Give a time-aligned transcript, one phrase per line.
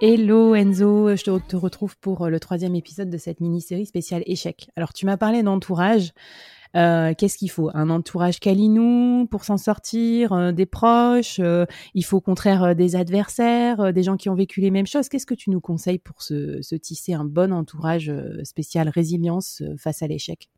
[0.00, 4.70] Hello Enzo, je te, retrouve pour euh, le troisième épisode de cette mini-série spéciale échec.
[4.76, 6.12] Alors tu m'as parlé d'entourage.
[6.76, 7.70] Euh, qu'est-ce qu'il faut?
[7.74, 11.40] Un entourage calinou pour s'en sortir, euh, des proches.
[11.94, 15.08] il faut au contraire des adversaires, des gens qui ont vécu les mêmes choses.
[15.08, 18.12] Qu'est-ce que tu nous conseilles pour se tisser un bon entourage
[18.44, 20.48] spécial résilience face à l'échec?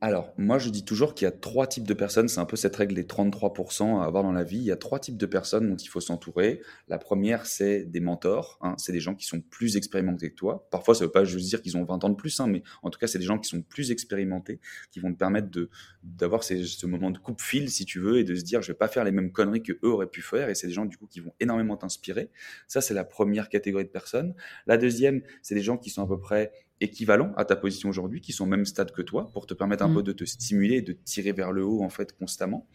[0.00, 2.28] Alors, moi, je dis toujours qu'il y a trois types de personnes.
[2.28, 4.58] C'est un peu cette règle des 33% à avoir dans la vie.
[4.58, 6.62] Il y a trois types de personnes dont il faut s'entourer.
[6.86, 8.58] La première, c'est des mentors.
[8.60, 8.76] Hein.
[8.78, 10.68] C'est des gens qui sont plus expérimentés que toi.
[10.70, 12.62] Parfois, ça ne veut pas juste dire qu'ils ont 20 ans de plus, hein, mais
[12.84, 14.60] en tout cas, c'est des gens qui sont plus expérimentés,
[14.92, 15.68] qui vont te permettre de,
[16.04, 18.88] d'avoir ce moment de coupe-fil, si tu veux, et de se dire, je vais pas
[18.88, 20.48] faire les mêmes conneries que eux auraient pu faire.
[20.48, 22.30] Et c'est des gens, du coup, qui vont énormément t'inspirer.
[22.68, 24.36] Ça, c'est la première catégorie de personnes.
[24.68, 28.20] La deuxième, c'est des gens qui sont à peu près équivalents à ta position aujourd'hui,
[28.20, 29.94] qui sont au même stade que toi, pour te permettre un mmh.
[29.94, 32.66] peu de te stimuler et de tirer vers le haut en fait constamment.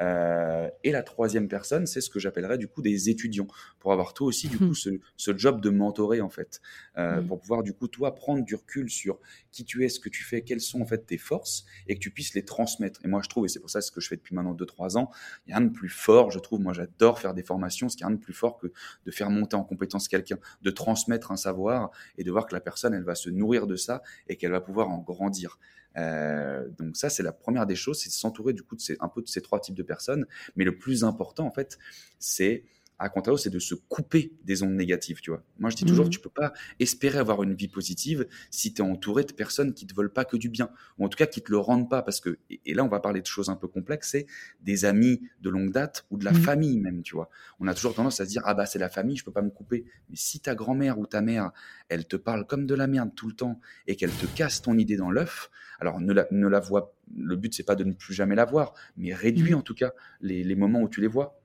[0.00, 3.48] Euh, et la troisième personne, c'est ce que j'appellerais du coup des étudiants,
[3.80, 6.60] pour avoir toi aussi du coup ce, ce job de mentorer en fait,
[6.96, 9.18] euh, pour pouvoir du coup toi prendre du recul sur
[9.50, 12.00] qui tu es, ce que tu fais, quelles sont en fait tes forces, et que
[12.00, 13.00] tu puisses les transmettre.
[13.04, 14.96] Et moi je trouve, et c'est pour ça ce que je fais depuis maintenant 2-3
[14.98, 15.10] ans,
[15.46, 17.96] il y a rien de plus fort, je trouve, moi j'adore faire des formations, ce
[17.96, 18.68] qui a rien de plus fort que
[19.04, 22.60] de faire monter en compétence quelqu'un, de transmettre un savoir et de voir que la
[22.60, 25.58] personne elle va se nourrir de ça et qu'elle va pouvoir en grandir.
[25.98, 29.08] Euh, donc ça, c'est la première des choses, c'est de s'entourer du coup de un
[29.08, 30.26] peu de ces trois types de personnes.
[30.56, 31.78] Mais le plus important, en fait,
[32.18, 32.64] c'est
[32.98, 35.42] à contrario, c'est de se couper des ondes négatives, tu vois.
[35.58, 36.10] Moi, je dis toujours, mmh.
[36.10, 39.86] tu peux pas espérer avoir une vie positive si tu es entouré de personnes qui
[39.86, 42.02] te veulent pas que du bien, ou en tout cas qui te le rendent pas,
[42.02, 44.26] parce que, et là, on va parler de choses un peu complexes, c'est
[44.62, 46.36] des amis de longue date ou de la mmh.
[46.36, 47.30] famille même, tu vois.
[47.60, 49.42] On a toujours tendance à se dire, ah bah, c'est la famille, je peux pas
[49.42, 49.84] me couper.
[50.10, 51.52] Mais si ta grand-mère ou ta mère,
[51.88, 54.76] elle te parle comme de la merde tout le temps et qu'elle te casse ton
[54.76, 57.92] idée dans l'œuf, alors ne la, ne la vois, le but, c'est pas de ne
[57.92, 59.58] plus jamais la voir, mais réduis mmh.
[59.58, 61.40] en tout cas les, les moments où tu les vois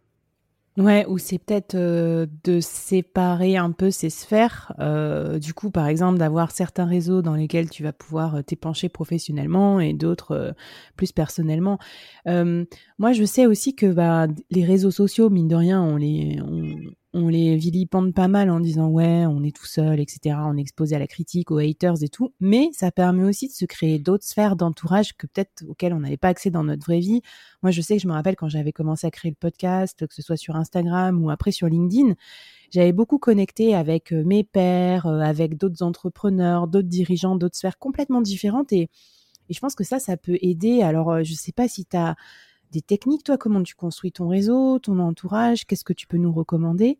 [0.75, 4.73] Ouais, ou c'est peut-être euh, de séparer un peu ces sphères.
[4.79, 8.89] Euh, du coup, par exemple, d'avoir certains réseaux dans lesquels tu vas pouvoir euh, t'épancher
[8.89, 10.55] professionnellement et d'autres
[10.95, 11.77] plus personnellement.
[12.25, 16.75] moi, je sais aussi que bah, les réseaux sociaux, mine de rien, on les, on
[17.13, 20.35] les vilipende pas mal en disant ouais, on est tout seul, etc.
[20.45, 22.33] On est exposé à la critique, aux haters et tout.
[22.39, 26.17] Mais ça permet aussi de se créer d'autres sphères d'entourage que peut-être auxquelles on n'avait
[26.17, 27.21] pas accès dans notre vraie vie.
[27.61, 30.13] Moi, je sais que je me rappelle quand j'avais commencé à créer le podcast, que
[30.13, 32.15] ce soit sur Instagram ou après sur LinkedIn,
[32.71, 37.77] j'avais beaucoup connecté avec euh, mes pairs, euh, avec d'autres entrepreneurs, d'autres dirigeants, d'autres sphères
[37.77, 38.73] complètement différentes.
[38.73, 38.89] Et,
[39.49, 40.81] et je pense que ça, ça peut aider.
[40.81, 42.15] Alors, euh, je sais pas si tu as
[42.71, 46.33] des techniques, toi, comment tu construis ton réseau, ton entourage, qu'est-ce que tu peux nous
[46.33, 46.97] recommander?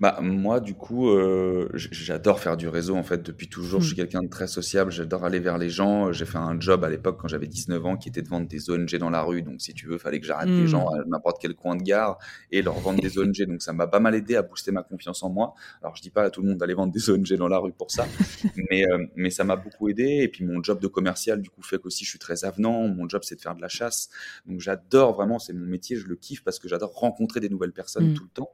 [0.00, 3.82] Bah, moi, du coup, euh, j'adore faire du réseau, en fait, depuis toujours.
[3.82, 3.96] Je suis mmh.
[3.96, 6.10] quelqu'un de très sociable, j'adore aller vers les gens.
[6.10, 8.70] J'ai fait un job à l'époque, quand j'avais 19 ans, qui était de vendre des
[8.70, 9.42] ONG dans la rue.
[9.42, 11.00] Donc, si tu veux, fallait que j'arrête les gens mmh.
[11.00, 12.18] à n'importe quel coin de gare
[12.50, 13.44] et leur vendre des ONG.
[13.46, 15.52] Donc, ça m'a pas mal aidé à booster ma confiance en moi.
[15.82, 17.72] Alors, je dis pas à tout le monde d'aller vendre des ONG dans la rue
[17.72, 18.06] pour ça,
[18.70, 20.20] mais, euh, mais ça m'a beaucoup aidé.
[20.22, 22.88] Et puis, mon job de commercial, du coup, fait qu'aussi, je suis très avenant.
[22.88, 24.08] Mon job, c'est de faire de la chasse.
[24.46, 27.72] Donc, j'adore vraiment, c'est mon métier, je le kiffe parce que j'adore rencontrer des nouvelles
[27.72, 28.14] personnes mmh.
[28.14, 28.50] tout le temps.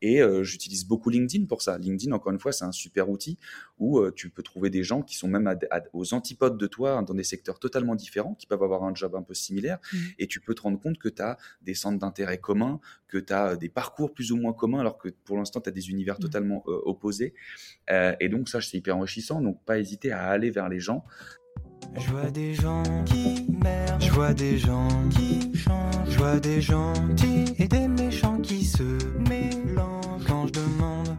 [0.00, 1.78] Et euh, j'utilise beaucoup LinkedIn pour ça.
[1.78, 3.38] LinkedIn, encore une fois, c'est un super outil
[3.78, 5.52] où euh, tu peux trouver des gens qui sont même
[5.92, 9.22] aux antipodes de toi, dans des secteurs totalement différents, qui peuvent avoir un job un
[9.22, 9.96] peu similaire, mmh.
[10.18, 13.32] et tu peux te rendre compte que tu as des centres d'intérêt communs, que tu
[13.32, 16.16] as des parcours plus ou moins communs, alors que pour l'instant, tu as des univers
[16.16, 16.22] mmh.
[16.22, 17.34] totalement euh, opposés.
[17.90, 21.04] Euh, et donc ça, c'est hyper enrichissant, donc pas hésiter à aller vers les gens.
[21.96, 26.60] Je vois des gens qui merdent, je vois des gens qui changent, je vois des
[26.60, 28.82] gentils et des méchants qui se
[29.28, 30.03] mélangent.
[30.54, 31.16] Quand je demande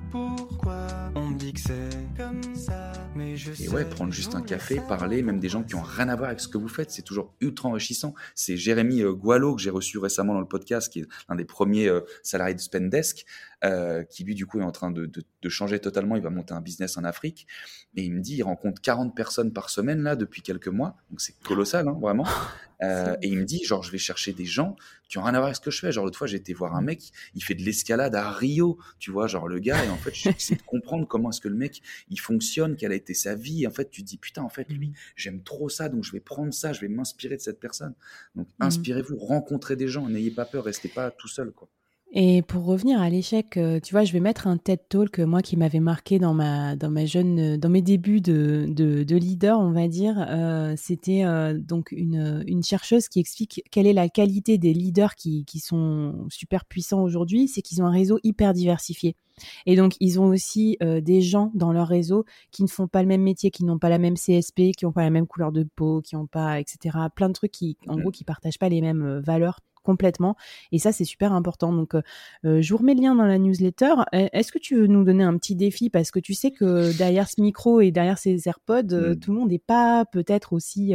[3.59, 6.29] et ouais, prendre juste un café, parler, même des gens qui ont rien à voir
[6.29, 8.13] avec ce que vous faites, c'est toujours ultra enrichissant.
[8.33, 11.45] C'est Jérémy euh, Gualo que j'ai reçu récemment dans le podcast, qui est l'un des
[11.45, 13.25] premiers euh, salariés de Spendesk,
[13.65, 16.15] euh, qui lui du coup est en train de, de, changer totalement.
[16.15, 17.47] Il va monter un business en Afrique,
[17.95, 21.21] et il me dit, il rencontre 40 personnes par semaine là depuis quelques mois, donc
[21.21, 22.27] c'est colossal, hein, vraiment.
[22.83, 24.75] Euh, et il me dit, genre, je vais chercher des gens
[25.07, 25.93] qui ont rien à voir avec ce que je fais.
[25.93, 29.11] Genre, l'autre fois, j'ai été voir un mec, il fait de l'escalade à Rio, tu
[29.11, 31.81] vois, genre, le gars, et en fait, j'essaie de comprendre comment est-ce que le mec,
[32.09, 33.63] il fonctionne, quelle a été sa vie.
[33.63, 36.11] Et en fait, tu te dis, putain, en fait, lui, j'aime trop ça, donc je
[36.11, 37.93] vais prendre ça, je vais m'inspirer de cette personne.
[38.35, 38.63] Donc, mmh.
[38.63, 41.69] inspirez-vous, rencontrez des gens, n'ayez pas peur, restez pas tout seul, quoi.
[42.17, 45.41] Et pour revenir à l'échec, euh, tu vois, je vais mettre un TED Talk moi
[45.41, 49.15] qui m'avait marqué dans ma dans ma jeune euh, dans mes débuts de de, de
[49.17, 50.25] leader, on va dire.
[50.29, 55.15] Euh, C'était euh, donc une une chercheuse qui explique quelle est la qualité des leaders
[55.15, 59.17] qui qui sont super puissants aujourd'hui, c'est qu'ils ont un réseau hyper diversifié.
[59.65, 63.07] Et donc, ils ont aussi des gens dans leur réseau qui ne font pas le
[63.07, 65.63] même métier, qui n'ont pas la même CSP, qui n'ont pas la même couleur de
[65.63, 66.97] peau, qui n'ont pas, etc.
[67.15, 70.35] Plein de trucs qui, en gros, qui partagent pas les mêmes valeurs complètement.
[70.71, 71.71] Et ça, c'est super important.
[71.71, 71.95] Donc,
[72.43, 73.93] je vous remets le lien dans la newsletter.
[74.13, 75.89] E, est-ce que tu veux nous donner un petit défi?
[75.89, 79.19] Parce que tu sais que derrière ce micro et derrière ces AirPods, mmh.
[79.19, 80.93] tout le monde n'est pas peut-être aussi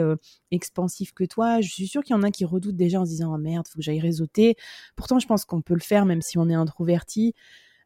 [0.51, 1.61] expansif que toi.
[1.61, 3.67] Je suis sûre qu'il y en a qui redoutent déjà en se disant oh, merde,
[3.69, 4.57] faut que j'aille réseauter.
[4.97, 7.35] Pourtant, je pense qu'on peut le faire même si on est introverti.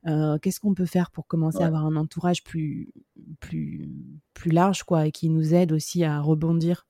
[0.05, 2.93] Qu'est-ce qu'on peut faire pour commencer à avoir un entourage plus,
[3.41, 3.89] plus,
[4.35, 6.87] plus large quoi, et qui nous aide aussi à rebondir?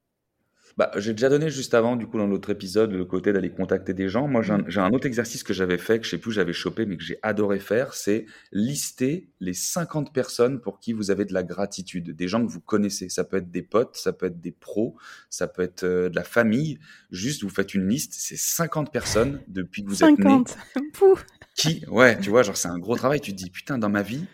[0.77, 3.95] Bah, j'ai déjà donné juste avant, du coup, dans l'autre épisode, le côté d'aller contacter
[3.95, 4.27] des gens.
[4.27, 4.95] Moi, j'ai un, mmh.
[4.95, 7.61] autre exercice que j'avais fait, que je sais plus, j'avais chopé, mais que j'ai adoré
[7.61, 12.45] faire, c'est lister les 50 personnes pour qui vous avez de la gratitude, des gens
[12.45, 13.09] que vous connaissez.
[13.09, 14.97] Ça peut être des potes, ça peut être des pros,
[15.31, 16.81] ça peut être euh, de la famille.
[17.13, 20.43] Juste, vous faites une liste, c'est 50 personnes depuis que vous êtes né.
[21.55, 23.21] qui, ouais, tu vois, genre, c'est un gros travail.
[23.21, 24.25] Tu te dis, putain, dans ma vie,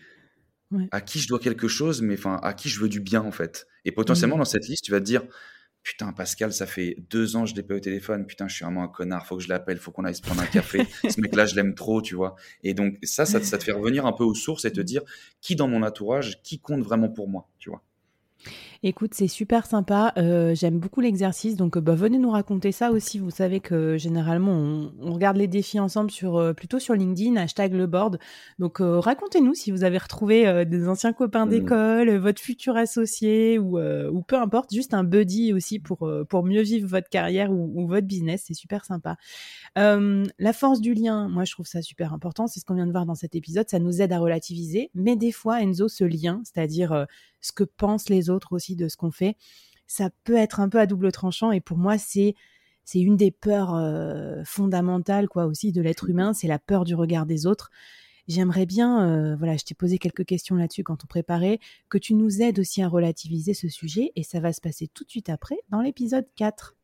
[0.91, 3.33] à qui je dois quelque chose, mais enfin, à qui je veux du bien, en
[3.33, 3.67] fait.
[3.85, 4.41] Et potentiellement, mmh.
[4.41, 5.23] dans cette liste, tu vas te dire,
[5.83, 8.27] Putain, Pascal, ça fait deux ans que je l'ai pas au téléphone.
[8.27, 9.27] Putain, je suis vraiment un connard.
[9.27, 9.79] Faut que je l'appelle.
[9.79, 10.87] Faut qu'on aille se prendre un café.
[11.09, 12.37] Ce mec-là, je l'aime trop, tu vois.
[12.63, 15.03] Et donc, ça, ça, ça te fait revenir un peu aux sources et te dire
[15.41, 17.83] qui dans mon entourage, qui compte vraiment pour moi, tu vois.
[18.83, 20.15] Écoute, c'est super sympa.
[20.17, 21.55] Euh, j'aime beaucoup l'exercice.
[21.55, 23.19] Donc, euh, bah, venez nous raconter ça aussi.
[23.19, 27.75] Vous savez que généralement, on, regarde les défis ensemble sur euh, plutôt sur LinkedIn, hashtag
[27.75, 28.19] le board.
[28.59, 31.51] Donc, racontez-nous si vous avez retrouvé des anciens copains mmh.
[31.51, 36.63] d'école, votre futur associé ou, ou peu importe, juste un buddy aussi pour, pour mieux
[36.63, 38.45] vivre votre carrière ou, ou votre business.
[38.47, 39.17] C'est super sympa.
[39.77, 42.47] la force du lien, moi, je trouve ça super important.
[42.47, 43.69] C'est ce qu'on vient de voir dans cet épisode.
[43.69, 44.91] Ça nous aide à relativiser.
[44.95, 47.07] Mais des fois, Enzo, ce lien, c'est-à-dire
[47.41, 49.37] ce que pensent les autres aussi de ce qu'on fait,
[49.87, 51.53] ça peut être un peu à double tranchant.
[51.53, 52.35] Et pour moi, c'est
[52.85, 56.95] c'est une des peurs euh, fondamentales quoi aussi de l'être humain, c'est la peur du
[56.95, 57.71] regard des autres.
[58.27, 61.59] J'aimerais bien, euh, voilà, je t'ai posé quelques questions là-dessus quand on préparait,
[61.89, 65.05] que tu nous aides aussi à relativiser ce sujet et ça va se passer tout
[65.05, 66.77] de suite après dans l'épisode 4.